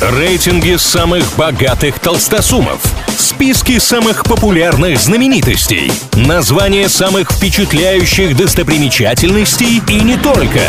[0.00, 2.82] Рейтинги самых богатых толстосумов.
[3.16, 5.90] Списки самых популярных знаменитостей.
[6.12, 10.60] Названия самых впечатляющих достопримечательностей и не только.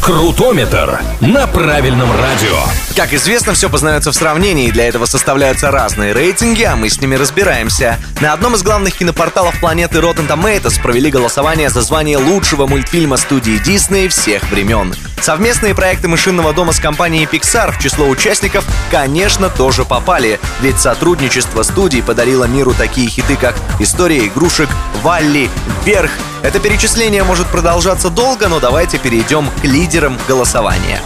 [0.00, 2.56] Крутометр на правильном радио.
[2.94, 7.16] Как известно, все познается в сравнении, для этого составляются разные рейтинги, а мы с ними
[7.16, 7.98] разбираемся.
[8.20, 13.60] На одном из главных кинопорталов планеты Rotten Tomatoes провели голосование за звание лучшего мультфильма студии
[13.60, 14.94] Disney всех времен.
[15.20, 21.62] Совместные проекты мышиного дома с компанией Pixar в число участников, конечно, тоже попали, ведь сотрудничество
[21.62, 24.68] студий подарило миру такие хиты, как «История игрушек»,
[25.02, 25.50] «Валли»,
[25.84, 26.10] «Вверх»,
[26.42, 31.02] это перечисление может продолжаться долго, но давайте перейдем к лидерам голосования.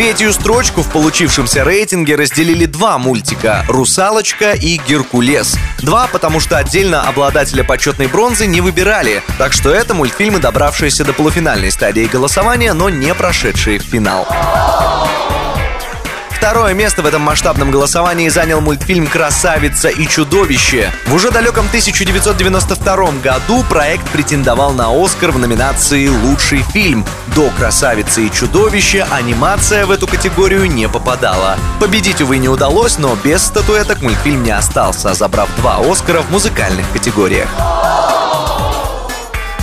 [0.00, 5.58] Третью строчку в получившемся рейтинге разделили два мультика «Русалочка» и «Геркулес».
[5.82, 11.12] Два, потому что отдельно обладателя почетной бронзы не выбирали, так что это мультфильмы, добравшиеся до
[11.12, 14.26] полуфинальной стадии голосования, но не прошедшие в финал.
[16.40, 20.90] Второе место в этом масштабном голосовании занял мультфильм «Красавица и чудовище».
[21.04, 27.04] В уже далеком 1992 году проект претендовал на Оскар в номинации «Лучший фильм».
[27.36, 31.58] До «Красавицы и чудовище» анимация в эту категорию не попадала.
[31.78, 36.90] Победить, увы, не удалось, но без статуэток мультфильм не остался, забрав два Оскара в музыкальных
[36.90, 37.50] категориях.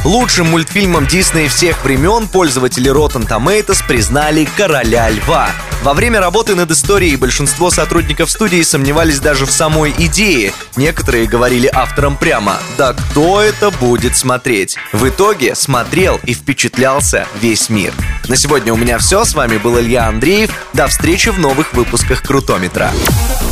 [0.08, 5.50] Лучшим мультфильмом Дисней всех времен пользователи Rotten Tomatoes признали «Короля льва».
[5.84, 10.54] Во время работы над историей большинство сотрудников студии сомневались даже в самой идее.
[10.78, 14.78] Некоторые говорили авторам прямо «Да кто это будет смотреть?».
[14.94, 17.92] В итоге смотрел и впечатлялся весь мир.
[18.30, 19.26] На сегодня у меня все.
[19.26, 20.52] С вами был Илья Андреев.
[20.72, 22.92] До встречи в новых выпусках Крутометра.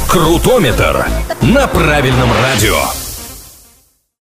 [0.07, 1.05] Крутометр
[1.41, 3.04] на правильном радио.